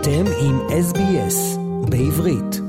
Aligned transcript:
אתם 0.00 0.24
עם 0.40 0.60
SBS 0.60 1.58
בעברית. 1.90 2.60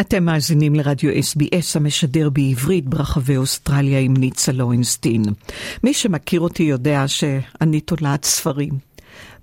אתם 0.00 0.24
מאזינים 0.24 0.74
לרדיו 0.74 1.10
SBS 1.10 1.76
המשדר 1.76 2.30
בעברית 2.30 2.88
ברחבי 2.88 3.36
אוסטרליה 3.36 3.98
עם 3.98 4.16
ניצה 4.16 4.52
לוינסטין. 4.52 5.22
מי 5.84 5.94
שמכיר 5.94 6.40
אותי 6.40 6.62
יודע 6.62 7.08
שאני 7.08 7.80
תולעת 7.80 8.24
ספרים. 8.24 8.91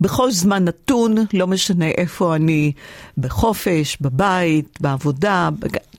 בכל 0.02 0.32
זמן 0.32 0.66
נתון, 0.66 1.16
לא 1.34 1.48
משנה 1.48 1.88
איפה 1.88 2.36
אני, 2.36 2.72
בחופש, 3.18 3.98
בבית, 4.02 4.78
בעבודה, 4.80 5.50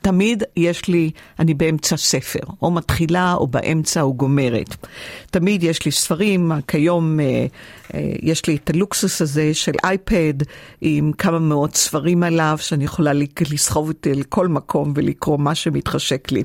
תמיד 0.03 0.43
יש 0.57 0.89
לי, 0.89 1.11
אני 1.39 1.55
באמצע 1.55 1.97
ספר, 1.97 2.41
או 2.63 2.71
מתחילה 2.71 3.35
או 3.35 3.47
באמצע 3.47 4.01
או 4.01 4.15
גומרת. 4.15 4.87
תמיד 5.31 5.63
יש 5.63 5.85
לי 5.85 5.93
ספרים, 5.93 6.53
כיום 6.69 7.21
אה, 7.21 7.47
אה, 7.95 8.13
יש 8.23 8.47
לי 8.47 8.57
את 8.57 8.71
הלוקסוס 8.71 9.23
הזה 9.23 9.55
של 9.55 9.73
אייפד 9.85 10.35
עם 10.81 11.13
כמה 11.19 11.39
מאות 11.39 11.77
ספרים 11.77 12.23
עליו, 12.23 12.57
שאני 12.61 12.85
יכולה 12.85 13.13
לסחוב 13.51 13.89
אותי 13.89 14.15
לכל 14.15 14.49
מקום 14.49 14.93
ולקרוא 14.97 15.39
מה 15.39 15.55
שמתחשק 15.55 16.33
לי. 16.33 16.43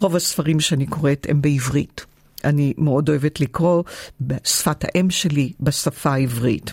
רוב 0.00 0.16
הספרים 0.16 0.60
שאני 0.60 0.86
קוראת 0.86 1.26
הם 1.30 1.42
בעברית. 1.42 2.13
אני 2.44 2.72
מאוד 2.78 3.08
אוהבת 3.08 3.40
לקרוא 3.40 3.82
בשפת 4.20 4.84
האם 4.84 5.10
שלי, 5.10 5.52
בשפה 5.60 6.12
העברית. 6.12 6.72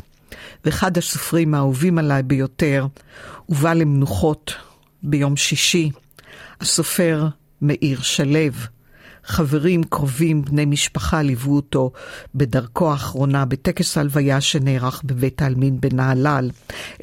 ואחד 0.66 0.98
הסופרים 0.98 1.53
האהובים 1.53 1.98
עליי 1.98 2.23
ביותר 2.23 2.88
הובא 3.45 3.73
למנוחות 3.73 4.53
ביום 5.03 5.38
שישי, 5.38 5.91
הסופר 6.62 7.27
מאיר 7.62 8.02
שלו. 8.02 8.31
חברים 9.23 9.84
קרובים, 9.84 10.41
בני 10.41 10.65
משפחה, 10.65 11.21
ליוו 11.21 11.55
אותו 11.55 11.91
בדרכו 12.35 12.91
האחרונה 12.91 13.45
בטקס 13.45 13.98
הלוויה 13.98 14.41
שנערך 14.41 15.01
בבית 15.05 15.41
העלמין 15.41 15.81
בנהלל. 15.81 16.51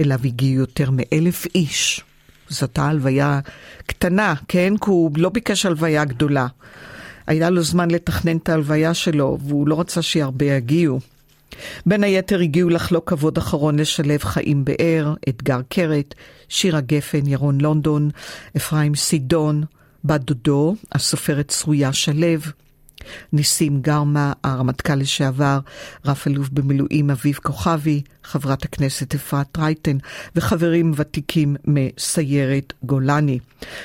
אליו 0.01 0.19
הגיעו 0.25 0.61
יותר 0.61 0.91
מאלף 0.92 1.47
איש. 1.55 2.01
זאת 2.48 2.62
הייתה 2.62 2.87
הלוויה 2.87 3.41
קטנה, 3.87 4.35
כן? 4.48 4.75
כי 4.77 4.91
הוא 4.91 5.11
לא 5.17 5.29
ביקש 5.29 5.67
הלוויה 5.67 6.05
גדולה. 6.05 6.47
היה 7.29 7.51
לו 7.51 7.62
זמן 7.62 7.91
לתכנן 7.91 8.37
את 8.37 8.48
ההלוויה 8.48 8.95
שלו, 8.95 9.39
והוא 9.41 9.69
לא 9.69 9.81
רצה 9.81 10.03
שהרבה 10.03 10.45
יגיעו. 10.47 11.01
בין 11.87 12.05
היתר 12.05 12.41
הגיעו 12.41 12.69
לחלוק 12.69 13.11
כבוד 13.11 13.39
אחרון 13.39 13.79
לשלב 13.79 14.23
חיים 14.23 14.65
באר, 14.65 15.15
אתגר 15.29 15.61
קרת, 15.69 16.15
שירה 16.48 16.81
גפן, 16.81 17.27
ירון 17.27 17.61
לונדון, 17.61 18.11
אפרים 18.57 18.95
סידון, 18.95 19.65
בת 20.05 20.20
דודו, 20.20 20.75
הסופרת 20.93 21.48
צרויה 21.48 21.93
שלו, 21.93 22.53
ניסים 23.33 23.81
גרמה, 23.81 24.33
הרמטכ"ל 24.45 24.95
לשעבר, 24.95 25.59
רב 26.06 26.23
אלוף 26.27 26.48
במילואים 26.48 27.11
אביב 27.11 27.34
כוכבי, 27.42 28.03
חברת 28.25 28.64
הכנסת 28.64 29.14
אפרת 29.14 29.59
רייטן 29.59 29.97
וחברים 30.37 30.92
ותיקים 30.97 31.56
מסיירת 31.64 32.73
גולני. 32.83 33.39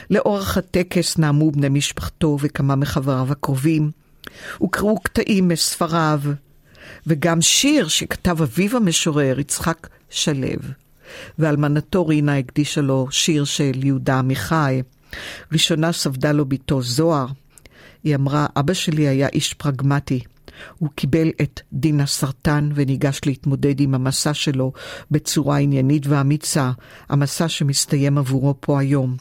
לאורך 0.09 0.57
הטקס 0.57 1.17
נאמו 1.17 1.51
בני 1.51 1.69
משפחתו 1.69 2.37
וכמה 2.41 2.75
מחבריו 2.75 3.31
הקרובים. 3.31 3.91
הוקראו 4.57 4.99
קטעים 4.99 5.47
מספריו, 5.47 6.21
וגם 7.07 7.41
שיר 7.41 7.87
שכתב 7.87 8.41
אביו 8.41 8.77
המשורר 8.77 9.39
יצחק 9.39 9.87
שלו, 10.09 10.47
ואלמנתו 11.39 12.07
רינה 12.07 12.37
הקדישה 12.37 12.81
לו 12.81 13.07
שיר 13.11 13.43
של 13.43 13.83
יהודה 13.83 14.19
עמיחי. 14.19 14.81
ראשונה 15.51 15.91
סבדה 15.91 16.31
לו 16.31 16.45
בתו 16.45 16.81
זוהר. 16.81 17.27
היא 18.03 18.15
אמרה, 18.15 18.47
אבא 18.55 18.73
שלי 18.73 19.07
היה 19.07 19.27
איש 19.27 19.53
פרגמטי. 19.53 20.19
הוא 20.77 20.89
קיבל 20.95 21.29
את 21.41 21.61
דין 21.73 21.99
הסרטן 21.99 22.69
וניגש 22.75 23.21
להתמודד 23.25 23.79
עם 23.79 23.95
המסע 23.95 24.33
שלו 24.33 24.71
בצורה 25.11 25.57
עניינית 25.57 26.07
ואמיצה, 26.07 26.71
המסע 27.09 27.47
שמסתיים 27.47 28.17
עבורו 28.17 28.55
פה 28.59 28.79
היום. 28.79 29.15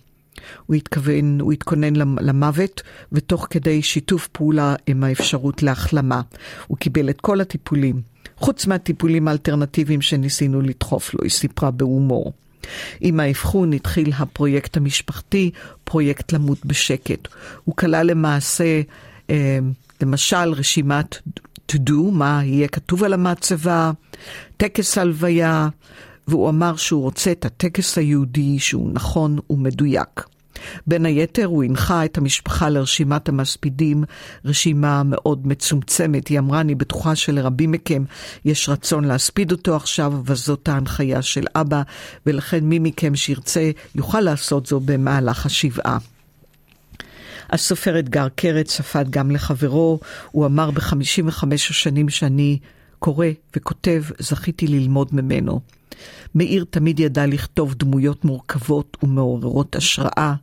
הוא 0.66 0.76
התכוון, 0.76 1.40
הוא 1.40 1.52
התכונן 1.52 1.96
למוות, 1.96 2.82
ותוך 3.12 3.46
כדי 3.50 3.82
שיתוף 3.82 4.28
פעולה 4.28 4.74
עם 4.86 5.04
האפשרות 5.04 5.62
להחלמה. 5.62 6.20
הוא 6.66 6.78
קיבל 6.78 7.10
את 7.10 7.20
כל 7.20 7.40
הטיפולים, 7.40 8.02
חוץ 8.36 8.66
מהטיפולים 8.66 9.28
האלטרנטיביים 9.28 10.00
שניסינו 10.00 10.60
לדחוף 10.60 11.14
לו, 11.14 11.20
היא 11.22 11.30
סיפרה 11.30 11.70
בהומור. 11.70 12.32
עם 13.00 13.20
האבחון 13.20 13.72
התחיל 13.72 14.12
הפרויקט 14.18 14.76
המשפחתי, 14.76 15.50
פרויקט 15.84 16.32
למות 16.32 16.66
בשקט. 16.66 17.28
הוא 17.64 17.76
כלל 17.76 18.06
למעשה, 18.06 18.80
אה, 19.30 19.58
למשל, 20.02 20.52
רשימת 20.52 21.16
to 21.72 21.74
do, 21.88 22.10
מה 22.12 22.40
יהיה 22.44 22.68
כתוב 22.68 23.04
על 23.04 23.12
המצבה, 23.12 23.90
טקס 24.56 24.98
הלוויה, 24.98 25.68
והוא 26.28 26.48
אמר 26.48 26.76
שהוא 26.76 27.02
רוצה 27.02 27.32
את 27.32 27.44
הטקס 27.44 27.98
היהודי 27.98 28.58
שהוא 28.58 28.90
נכון 28.92 29.38
ומדויק. 29.50 30.20
בין 30.86 31.06
היתר 31.06 31.44
הוא 31.44 31.64
הנחה 31.64 32.04
את 32.04 32.18
המשפחה 32.18 32.68
לרשימת 32.68 33.28
המספידים, 33.28 34.04
רשימה 34.44 35.02
מאוד 35.02 35.46
מצומצמת. 35.46 36.28
היא 36.28 36.38
אמרה, 36.38 36.60
אני 36.60 36.74
בטוחה 36.74 37.14
שלרבים 37.14 37.72
מכם 37.72 38.04
יש 38.44 38.68
רצון 38.68 39.04
להספיד 39.04 39.52
אותו 39.52 39.76
עכשיו, 39.76 40.12
אבל 40.12 40.34
זאת 40.34 40.68
ההנחיה 40.68 41.22
של 41.22 41.44
אבא, 41.54 41.82
ולכן 42.26 42.64
מי 42.64 42.78
מכם 42.78 43.16
שירצה 43.16 43.70
יוכל 43.94 44.20
לעשות 44.20 44.66
זו 44.66 44.80
במהלך 44.80 45.46
השבעה. 45.46 45.98
הסופר 47.50 47.98
אתגר 47.98 48.26
קרת 48.34 48.68
ספד 48.68 49.10
גם 49.10 49.30
לחברו, 49.30 50.00
הוא 50.30 50.46
אמר 50.46 50.70
ב-55 50.70 51.44
השנים 51.54 52.08
שאני 52.08 52.58
קורא 53.02 53.26
וכותב, 53.56 54.02
זכיתי 54.18 54.66
ללמוד 54.66 55.08
ממנו. 55.12 55.60
מאיר 56.34 56.64
תמיד 56.70 57.00
ידע 57.00 57.26
לכתוב 57.26 57.74
דמויות 57.74 58.24
מורכבות 58.24 58.96
ומעוררות 59.02 59.76
השראה, 59.76 60.34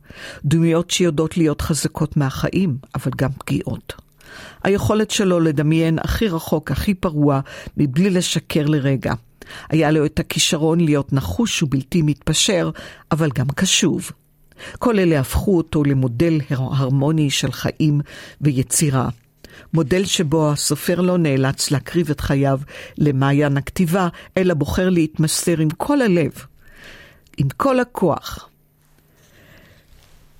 דמויות 0.44 0.90
שיודעות 0.90 1.36
להיות 1.36 1.60
חזקות 1.60 2.16
מהחיים, 2.16 2.76
אבל 2.94 3.10
גם 3.16 3.30
פגיעות. 3.38 3.92
היכולת 4.64 5.10
שלו 5.10 5.40
לדמיין 5.40 5.98
הכי 5.98 6.28
רחוק, 6.28 6.70
הכי 6.70 6.94
פרוע, 6.94 7.40
מבלי 7.76 8.10
לשקר 8.10 8.66
לרגע. 8.66 9.12
היה 9.68 9.90
לו 9.90 10.04
את 10.06 10.18
הכישרון 10.18 10.80
להיות 10.80 11.12
נחוש 11.12 11.62
ובלתי 11.62 12.02
מתפשר, 12.02 12.70
אבל 13.12 13.28
גם 13.34 13.46
קשוב. 13.48 14.10
כל 14.78 14.98
אלה 14.98 15.20
הפכו 15.20 15.56
אותו 15.56 15.84
למודל 15.84 16.40
הרמוני 16.50 17.30
של 17.30 17.52
חיים 17.52 18.00
ויצירה. 18.40 19.08
מודל 19.74 20.04
שבו 20.04 20.52
הסופר 20.52 21.00
לא 21.00 21.18
נאלץ 21.18 21.70
להקריב 21.70 22.10
את 22.10 22.20
חייו 22.20 22.60
למעיין 22.98 23.56
הכתיבה, 23.56 24.08
אלא 24.36 24.54
בוחר 24.54 24.88
להתמסר 24.88 25.58
עם 25.58 25.70
כל 25.70 26.02
הלב, 26.02 26.32
עם 27.36 27.48
כל 27.56 27.80
הכוח. 27.80 28.48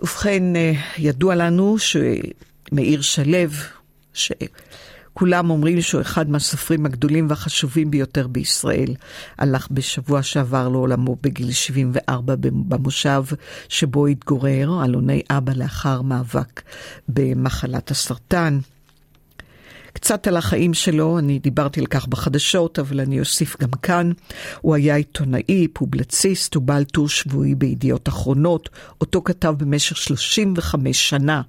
ובכן, 0.00 0.56
אה, 0.56 0.72
ידוע 0.98 1.34
לנו 1.34 1.76
שמאיר 1.78 3.00
שלו, 3.00 3.38
שכולם 4.14 5.50
אומרים 5.50 5.80
שהוא 5.80 6.00
אחד 6.00 6.30
מהסופרים 6.30 6.86
הגדולים 6.86 7.26
והחשובים 7.30 7.90
ביותר 7.90 8.26
בישראל, 8.26 8.94
הלך 9.38 9.68
בשבוע 9.70 10.22
שעבר 10.22 10.68
לעולמו 10.68 11.16
בגיל 11.22 11.52
74 11.52 12.34
במושב 12.40 13.24
שבו 13.68 14.06
התגורר, 14.06 14.84
אלוני 14.84 15.22
אבא 15.30 15.52
לאחר 15.56 16.02
מאבק 16.02 16.62
במחלת 17.08 17.90
הסרטן. 17.90 18.58
קצת 20.00 20.26
על 20.26 20.36
החיים 20.36 20.74
שלו, 20.74 21.18
אני 21.18 21.38
דיברתי 21.38 21.80
על 21.80 21.86
כך 21.86 22.06
בחדשות, 22.06 22.78
אבל 22.78 23.00
אני 23.00 23.20
אוסיף 23.20 23.56
גם 23.60 23.70
כאן. 23.70 24.12
הוא 24.60 24.74
היה 24.74 24.96
עיתונאי, 24.96 25.68
פובלציסט, 25.72 26.54
הוא 26.54 26.62
בעל 26.62 26.84
טור 26.84 27.08
שבועי 27.08 27.54
בידיעות 27.54 28.08
אחרונות, 28.08 28.68
אותו 29.00 29.22
כתב 29.24 29.54
במשך 29.58 29.96
35 29.96 31.08
שנה. 31.08 31.42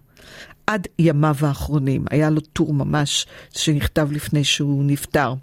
עד 0.67 0.87
ימיו 0.99 1.35
האחרונים. 1.41 2.05
היה 2.11 2.29
לו 2.29 2.41
טור 2.41 2.73
ממש 2.73 3.25
שנכתב 3.55 4.11
לפני 4.11 4.43
שהוא 4.43 4.83
נפטר. 4.85 5.33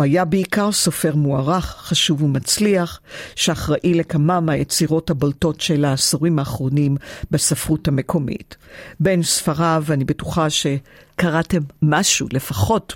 הוא 0.00 0.04
היה 0.04 0.24
בעיקר 0.24 0.72
סופר 0.72 1.14
מוערך, 1.14 1.76
חשוב 1.78 2.22
ומצליח, 2.22 3.00
שאחראי 3.34 3.94
לכמה 3.94 4.40
מהיצירות 4.40 5.10
הבולטות 5.10 5.60
של 5.60 5.84
העשורים 5.84 6.38
האחרונים 6.38 6.96
בספרות 7.30 7.88
המקומית. 7.88 8.56
בין 9.00 9.22
ספריו, 9.22 9.84
אני 9.90 10.04
בטוחה 10.04 10.46
שקראתם 10.50 11.62
משהו, 11.82 12.26
לפחות, 12.32 12.94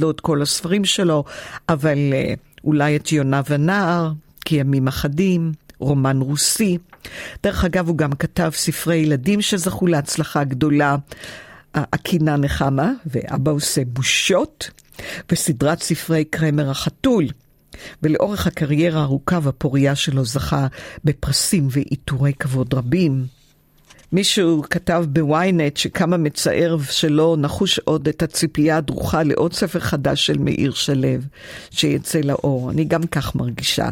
לא 0.00 0.10
את 0.10 0.20
כל 0.20 0.42
הספרים 0.42 0.84
שלו, 0.84 1.24
אבל 1.68 1.98
אה, 2.12 2.34
אולי 2.64 2.96
את 2.96 3.12
יונה 3.12 3.40
ונער, 3.48 4.12
כימים 4.44 4.88
אחדים, 4.88 5.52
רומן 5.78 6.20
רוסי. 6.20 6.78
דרך 7.42 7.64
אגב, 7.64 7.88
הוא 7.88 7.96
גם 7.96 8.12
כתב 8.12 8.50
ספרי 8.54 8.96
ילדים 8.96 9.42
שזכו 9.42 9.86
להצלחה 9.86 10.44
גדולה. 10.44 10.96
הקינה 11.74 12.36
נחמה, 12.36 12.92
ואבא 13.06 13.50
עושה 13.52 13.84
בושות. 13.84 14.70
וסדרת 15.32 15.82
ספרי 15.82 16.24
קרמר 16.24 16.70
החתול. 16.70 17.26
ולאורך 18.02 18.46
הקריירה 18.46 19.00
הארוכה 19.00 19.38
והפוריה 19.42 19.94
שלו 19.94 20.24
זכה 20.24 20.66
בפרסים 21.04 21.68
ועיטורי 21.70 22.32
כבוד 22.32 22.74
רבים. 22.74 23.26
מישהו 24.12 24.62
כתב 24.70 25.04
בוויינט 25.08 25.76
שכמה 25.76 26.16
מצער 26.16 26.76
שלא 26.90 27.36
נחוש 27.38 27.78
עוד 27.78 28.08
את 28.08 28.22
הציפייה 28.22 28.76
הדרוכה 28.76 29.22
לעוד 29.22 29.52
ספר 29.52 29.80
חדש 29.80 30.26
של 30.26 30.38
מאיר 30.38 30.72
שלו 30.72 31.08
שיצא 31.70 32.20
לאור. 32.20 32.70
אני 32.70 32.84
גם 32.84 33.02
כך 33.02 33.34
מרגישה 33.34 33.88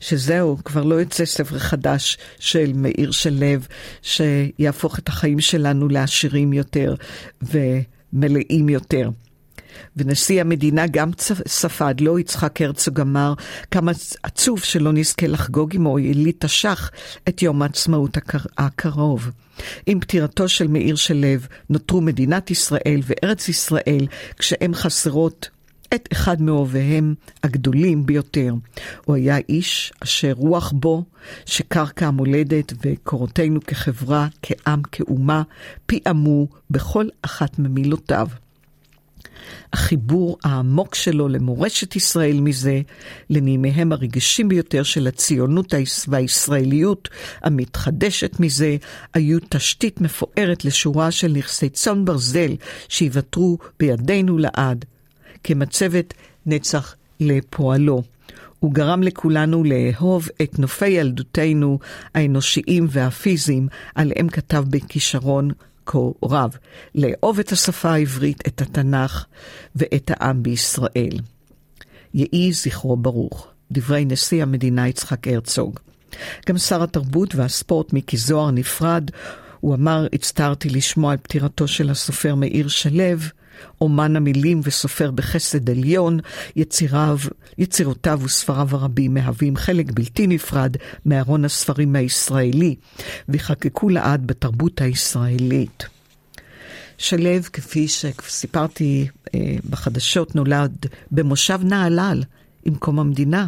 שזהו, 0.00 0.58
כבר 0.64 0.82
לא 0.82 0.94
יוצא 0.94 1.24
ספר 1.24 1.58
חדש 1.58 2.18
של 2.38 2.72
מאיר 2.74 3.10
שלו 3.10 3.46
שיהפוך 4.02 4.98
את 4.98 5.08
החיים 5.08 5.40
שלנו 5.40 5.88
לעשירים 5.88 6.52
יותר 6.52 6.94
ומלאים 7.42 8.68
יותר. 8.68 9.10
ונשיא 9.96 10.40
המדינה 10.40 10.86
גם 10.86 11.10
ספד, 11.46 11.94
לא 12.00 12.20
יצחק 12.20 12.62
הרצוג 12.62 13.00
אמר, 13.00 13.34
כמה 13.70 13.92
עצוב 14.22 14.60
שלא 14.60 14.92
נזכה 14.92 15.26
לחגוג 15.26 15.74
עמו 15.74 15.98
ילי 15.98 16.32
תש"ח 16.38 16.90
את 17.28 17.42
יום 17.42 17.62
העצמאות 17.62 18.18
הקרוב. 18.58 19.30
עם 19.86 20.00
פטירתו 20.00 20.48
של 20.48 20.66
מאיר 20.66 20.96
שלו 20.96 21.28
נותרו 21.70 22.00
מדינת 22.00 22.50
ישראל 22.50 23.00
וארץ 23.04 23.48
ישראל 23.48 24.06
כשהן 24.38 24.74
חסרות 24.74 25.48
את 25.94 26.08
אחד 26.12 26.42
מאוהביהם 26.42 27.14
הגדולים 27.42 28.06
ביותר. 28.06 28.54
הוא 29.04 29.16
היה 29.16 29.36
איש 29.48 29.92
אשר 30.00 30.32
רוח 30.36 30.72
בו, 30.76 31.04
שקרקע 31.46 32.06
המולדת 32.06 32.72
וקורותינו 32.82 33.60
כחברה, 33.66 34.28
כעם, 34.42 34.82
כאומה, 34.92 35.42
פיעמו 35.86 36.46
בכל 36.70 37.08
אחת 37.22 37.58
ממילותיו. 37.58 38.28
החיבור 39.72 40.38
העמוק 40.44 40.94
שלו 40.94 41.28
למורשת 41.28 41.96
ישראל 41.96 42.40
מזה, 42.40 42.80
לנימיהם 43.30 43.92
הרגישים 43.92 44.48
ביותר 44.48 44.82
של 44.82 45.06
הציונות 45.06 45.74
והישראליות 46.08 47.08
המתחדשת 47.42 48.40
מזה, 48.40 48.76
היו 49.14 49.38
תשתית 49.48 50.00
מפוארת 50.00 50.64
לשורה 50.64 51.10
של 51.10 51.32
נכסי 51.32 51.68
צאן 51.68 52.04
ברזל 52.04 52.54
שיוותרו 52.88 53.58
בידינו 53.80 54.38
לעד, 54.38 54.84
כמצבת 55.44 56.14
נצח 56.46 56.94
לפועלו. 57.20 58.02
הוא 58.58 58.72
גרם 58.72 59.02
לכולנו 59.02 59.64
לאהוב 59.64 60.28
את 60.42 60.58
נופי 60.58 60.88
ילדותנו 60.88 61.78
האנושיים 62.14 62.86
והפיזיים, 62.90 63.68
עליהם 63.94 64.28
כתב 64.28 64.64
בכישרון 64.70 65.50
כה 65.86 65.98
רב, 66.24 66.56
לאהוב 66.94 67.38
את 67.38 67.52
השפה 67.52 67.90
העברית, 67.90 68.48
את 68.48 68.62
התנ"ך 68.62 69.24
ואת 69.76 70.10
העם 70.14 70.42
בישראל. 70.42 71.18
יהי 72.14 72.52
זכרו 72.52 72.96
ברוך. 72.96 73.48
דברי 73.72 74.04
נשיא 74.04 74.42
המדינה 74.42 74.88
יצחק 74.88 75.28
הרצוג. 75.28 75.78
גם 76.46 76.58
שר 76.58 76.82
התרבות 76.82 77.34
והספורט 77.34 77.92
מיקי 77.92 78.16
זוהר 78.16 78.50
נפרד. 78.50 79.10
הוא 79.64 79.74
אמר, 79.74 80.06
הצטערתי 80.12 80.70
לשמוע 80.70 81.12
על 81.12 81.18
פטירתו 81.22 81.68
של 81.68 81.90
הסופר 81.90 82.34
מאיר 82.34 82.68
שלו, 82.68 83.04
אומן 83.80 84.16
המילים 84.16 84.60
וסופר 84.64 85.10
בחסד 85.10 85.70
עליון, 85.70 86.20
יציריו, 86.56 87.18
יצירותיו 87.58 88.20
וספריו 88.24 88.68
הרבים 88.70 89.14
מהווים 89.14 89.56
חלק 89.56 89.92
בלתי 89.92 90.26
נפרד 90.26 90.76
מארון 91.06 91.44
הספרים 91.44 91.96
הישראלי, 91.96 92.74
וחקקו 93.28 93.88
לעד 93.88 94.26
בתרבות 94.26 94.80
הישראלית. 94.80 95.84
שלו, 96.98 97.42
כפי 97.52 97.88
שסיפרתי 97.88 99.08
אה, 99.34 99.40
בחדשות, 99.70 100.34
נולד 100.34 100.86
במושב 101.10 101.60
נהלל 101.62 102.22
עם 102.64 102.74
קום 102.74 102.98
המדינה 102.98 103.46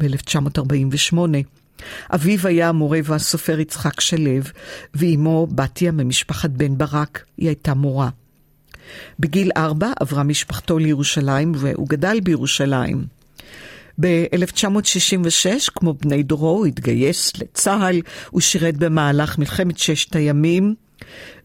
ב-1948. 0.00 1.18
אביו 2.14 2.46
היה 2.46 2.68
המורה 2.68 2.98
והסופר 3.04 3.60
יצחק 3.60 4.00
שלו, 4.00 4.40
ואימו 4.94 5.46
בתיה 5.50 5.92
ממשפחת 5.92 6.50
בן 6.50 6.78
ברק, 6.78 7.24
היא 7.36 7.48
הייתה 7.48 7.74
מורה. 7.74 8.08
בגיל 9.20 9.50
ארבע 9.56 9.92
עברה 10.00 10.22
משפחתו 10.22 10.78
לירושלים 10.78 11.52
והוא 11.56 11.88
גדל 11.88 12.20
בירושלים. 12.20 13.04
ב-1966, 14.00 15.70
כמו 15.74 15.94
בני 15.94 16.22
דורו, 16.22 16.48
הוא 16.48 16.66
התגייס 16.66 17.32
לצה"ל, 17.36 18.00
הוא 18.30 18.40
שירת 18.40 18.76
במהלך 18.76 19.38
מלחמת 19.38 19.78
ששת 19.78 20.16
הימים 20.16 20.74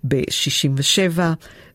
ב-67, 0.03 1.19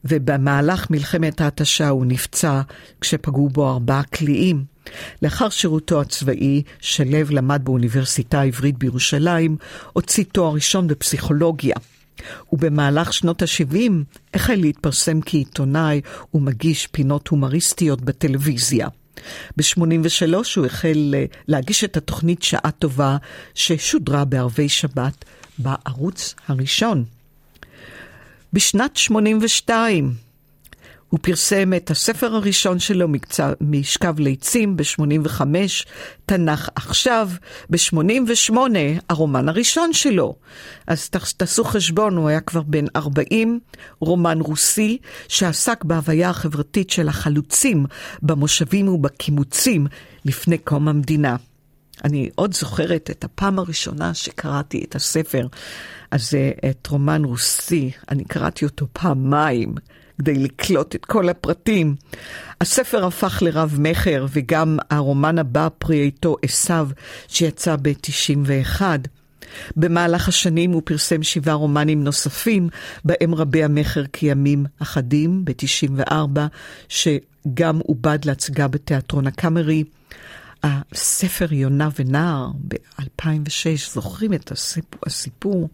ובמהלך 0.05 0.91
מלחמת 0.91 1.41
ההתשה 1.41 1.89
הוא 1.89 2.07
נפצע 2.07 2.61
כשפגעו 3.01 3.49
בו 3.49 3.71
ארבעה 3.71 4.03
קליעים. 4.03 4.76
לאחר 5.23 5.49
שירותו 5.49 6.01
הצבאי, 6.01 6.63
שלו 6.81 7.19
למד 7.31 7.61
באוניברסיטה 7.65 8.41
העברית 8.41 8.79
בירושלים, 8.79 9.57
הוציא 9.93 10.25
תואר 10.33 10.55
ראשון 10.55 10.87
בפסיכולוגיה. 10.87 11.77
ובמהלך 12.53 13.13
שנות 13.13 13.43
ה-70 13.43 13.93
החל 14.35 14.55
להתפרסם 14.55 15.21
כעיתונאי 15.27 16.01
ומגיש 16.35 16.87
פינות 16.87 17.29
הומוריסטיות 17.29 18.01
בטלוויזיה. 18.01 18.89
ב-83 19.57 20.35
הוא 20.57 20.67
החל 20.67 21.15
אה, 21.15 21.25
להגיש 21.49 21.85
את 21.85 21.97
התוכנית 21.97 22.43
שעה 22.43 22.71
טובה 22.79 23.17
ששודרה 23.55 24.25
בערבי 24.25 24.69
שבת 24.69 25.25
בערוץ 25.59 26.35
הראשון. 26.49 27.05
בשנת 28.53 28.97
82 28.97 30.15
הוא 31.09 31.21
פרסם 31.23 31.75
את 31.75 31.91
הספר 31.91 32.35
הראשון 32.35 32.79
שלו, 32.79 33.07
משכב 33.61 34.21
ליצים, 34.21 34.77
ב-85, 34.77 35.41
תנ"ך 36.27 36.69
עכשיו, 36.75 37.31
ב-88, 37.71 38.57
הרומן 39.09 39.49
הראשון 39.49 39.93
שלו. 39.93 40.35
אז 40.87 41.11
תעשו 41.37 41.65
חשבון, 41.65 42.17
הוא 42.17 42.29
היה 42.29 42.41
כבר 42.41 42.63
בן 42.63 42.85
40, 42.97 43.61
רומן 44.01 44.41
רוסי, 44.41 44.99
שעסק 45.29 45.85
בהוויה 45.85 46.31
החברתית 46.31 46.91
של 46.91 47.09
החלוצים 47.09 47.87
במושבים 48.23 48.89
ובקימוצים 48.89 49.87
לפני 50.25 50.59
קום 50.59 50.89
המדינה. 50.89 51.37
אני 52.05 52.31
עוד 52.35 52.55
זוכרת 52.55 53.11
את 53.11 53.25
הפעם 53.25 53.59
הראשונה 53.59 54.15
שקראתי 54.15 54.85
את 54.89 54.95
הספר 54.95 55.47
הזה, 56.13 56.51
את 56.71 56.87
רומן 56.87 57.25
רוסי, 57.25 57.91
אני 58.09 58.25
קראתי 58.25 58.65
אותו 58.65 58.87
פעמיים. 58.93 59.75
כדי 60.19 60.35
לקלוט 60.35 60.95
את 60.95 61.05
כל 61.05 61.29
הפרטים. 61.29 61.95
הספר 62.61 63.07
הפך 63.07 63.43
לרב 63.43 63.77
מכר, 63.79 64.27
וגם 64.31 64.79
הרומן 64.91 65.39
הבא, 65.39 65.69
פרי 65.79 66.07
עטו 66.07 66.37
עשיו, 66.43 66.89
שיצא 67.29 67.77
ב-91. 67.83 68.83
במהלך 69.77 70.29
השנים 70.29 70.73
הוא 70.73 70.83
פרסם 70.85 71.23
שבעה 71.23 71.55
רומנים 71.55 72.05
נוספים, 72.05 72.69
בהם 73.05 73.35
רבי 73.35 73.65
המכר 73.65 74.05
כימים 74.13 74.67
אחדים, 74.79 75.45
ב-94, 75.45 76.13
שגם 76.89 77.79
עובד 77.79 78.19
להצגה 78.25 78.69
בתיאטרון 78.69 79.27
הקאמרי. 79.27 79.85
הספר 80.63 81.53
יונה 81.53 81.89
ונער 81.99 82.51
ב-2006, 82.69 83.93
זוכרים 83.93 84.33
את? 84.35 84.53
הסיפור? 85.07 85.69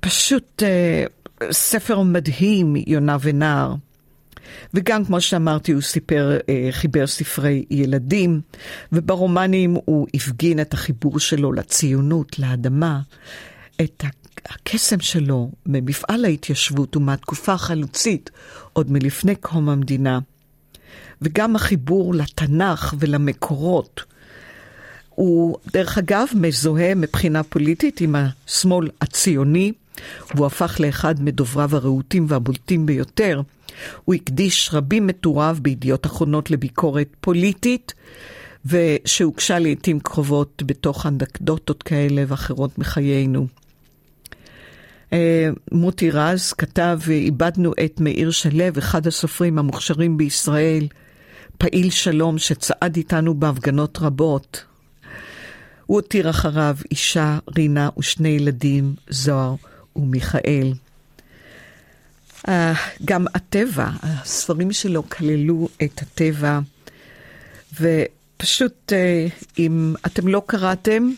פשוט 0.00 0.62
uh, 0.62 1.10
ספר 1.50 2.02
מדהים, 2.02 2.76
יונה 2.86 3.16
ונער. 3.20 3.74
וגם, 4.74 5.04
כמו 5.04 5.20
שאמרתי, 5.20 5.72
הוא 5.72 5.82
סיפר, 5.82 6.38
אה, 6.48 6.68
חיבר 6.70 7.06
ספרי 7.06 7.64
ילדים, 7.70 8.40
וברומנים 8.92 9.76
הוא 9.84 10.06
הפגין 10.14 10.60
את 10.60 10.74
החיבור 10.74 11.20
שלו 11.20 11.52
לציונות, 11.52 12.38
לאדמה, 12.38 13.00
את 13.80 14.04
הקסם 14.46 15.00
שלו 15.00 15.50
ממפעל 15.66 16.24
ההתיישבות 16.24 16.96
ומהתקופה 16.96 17.52
החלוצית, 17.52 18.30
עוד 18.72 18.92
מלפני 18.92 19.34
קום 19.34 19.68
המדינה, 19.68 20.18
וגם 21.22 21.56
החיבור 21.56 22.14
לתנ"ך 22.14 22.94
ולמקורות. 22.98 24.04
הוא, 25.08 25.56
דרך 25.72 25.98
אגב, 25.98 26.26
מזוהה 26.34 26.94
מבחינה 26.94 27.42
פוליטית 27.42 28.00
עם 28.00 28.14
השמאל 28.16 28.90
הציוני, 29.00 29.72
והוא 30.34 30.46
הפך 30.46 30.76
לאחד 30.80 31.22
מדובריו 31.22 31.76
הרהוטים 31.76 32.26
והבולטים 32.28 32.86
ביותר. 32.86 33.40
הוא 34.04 34.14
הקדיש 34.14 34.70
רבים 34.72 35.06
מטוריו 35.06 35.56
בידיעות 35.62 36.06
אחרונות 36.06 36.50
לביקורת 36.50 37.08
פוליטית, 37.20 37.94
ושהוגשה 38.66 39.58
לעיתים 39.58 40.00
קרובות 40.00 40.62
בתוך 40.66 41.06
אנקדוטות 41.06 41.82
כאלה 41.82 42.24
ואחרות 42.28 42.78
מחיינו. 42.78 43.46
אה, 45.12 45.48
מוטי 45.72 46.10
רז 46.10 46.52
כתב, 46.52 46.98
איבדנו 47.08 47.72
את 47.84 48.00
מאיר 48.00 48.30
שלו, 48.30 48.64
אחד 48.78 49.06
הסופרים 49.06 49.58
המוכשרים 49.58 50.16
בישראל, 50.16 50.86
פעיל 51.58 51.90
שלום 51.90 52.38
שצעד 52.38 52.96
איתנו 52.96 53.34
בהפגנות 53.34 53.98
רבות. 54.00 54.64
הוא 55.86 55.96
הותיר 55.96 56.30
אחריו 56.30 56.76
אישה, 56.90 57.38
רינה 57.56 57.88
ושני 57.98 58.28
ילדים, 58.28 58.94
זוהר 59.08 59.54
ומיכאל. 59.96 60.72
Uh, 62.46 62.50
גם 63.04 63.26
הטבע, 63.34 63.88
הספרים 64.02 64.72
שלו 64.72 65.08
כללו 65.08 65.68
את 65.82 66.02
הטבע, 66.02 66.60
ופשוט 67.80 68.92
uh, 68.92 69.58
אם 69.58 69.94
אתם 70.06 70.28
לא 70.28 70.42
קראתם, 70.46 71.10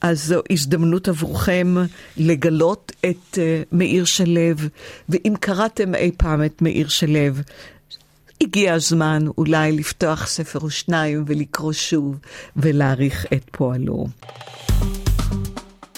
אז 0.00 0.24
זו 0.24 0.40
הזדמנות 0.50 1.08
עבורכם 1.08 1.74
לגלות 2.16 2.92
את 3.00 3.34
uh, 3.34 3.38
מאיר 3.72 4.04
שלו, 4.04 4.54
ואם 5.08 5.34
קראתם 5.40 5.94
אי 5.94 6.10
פעם 6.16 6.44
את 6.44 6.62
מאיר 6.62 6.88
שלו, 6.88 7.34
הגיע 8.40 8.74
הזמן 8.74 9.24
אולי 9.38 9.72
לפתוח 9.72 10.26
ספר 10.26 10.58
או 10.58 10.70
שניים 10.70 11.24
ולקרוא 11.26 11.72
שוב 11.72 12.18
ולהעריך 12.56 13.26
את 13.32 13.42
פועלו. 13.50 14.06